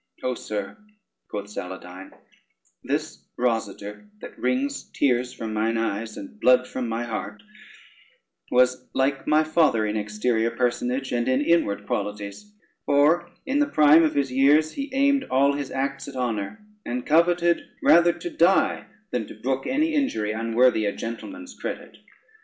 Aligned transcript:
"O 0.23 0.33
sir," 0.33 0.77
quoth 1.29 1.45
Saladyne, 1.47 2.13
"this 2.83 3.23
Rosader 3.37 4.09
that 4.19 4.35
wrings 4.39 4.89
tears 4.95 5.31
from 5.31 5.53
mine 5.53 5.77
eyes, 5.77 6.17
and 6.17 6.39
blood 6.39 6.67
from 6.67 6.89
my 6.89 7.03
heart, 7.03 7.43
was 8.49 8.89
like 8.95 9.27
my 9.27 9.43
father 9.43 9.85
in 9.85 9.95
exterior 9.95 10.49
personage 10.49 11.11
and 11.11 11.27
in 11.27 11.39
inward 11.41 11.85
qualities; 11.85 12.51
for 12.87 13.29
in 13.45 13.59
the 13.59 13.67
prime 13.67 14.01
of 14.03 14.15
his 14.15 14.31
years 14.31 14.71
he 14.71 14.89
aimed 14.91 15.25
all 15.25 15.53
his 15.53 15.69
acts 15.69 16.07
at 16.07 16.15
honor, 16.15 16.65
and 16.83 17.05
coveted 17.05 17.67
rather 17.83 18.11
to 18.11 18.31
die 18.31 18.87
than 19.11 19.27
to 19.27 19.35
brook 19.39 19.67
any 19.67 19.93
injury 19.93 20.31
unworthy 20.31 20.83
a 20.87 20.95
gentleman's 20.95 21.53
credit. 21.53 21.99